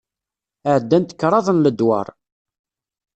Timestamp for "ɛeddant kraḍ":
0.73-1.47